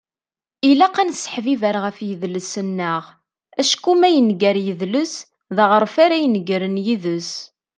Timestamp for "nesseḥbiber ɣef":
1.09-1.97